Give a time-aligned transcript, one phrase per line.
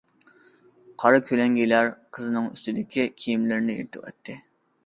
[1.03, 4.43] قارا كۆلەڭگىلەر قىزنىڭ ئۈستىدىكى كىيىملىرىنى يىرتىۋەتتى.